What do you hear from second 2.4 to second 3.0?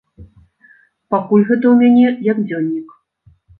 дзённік.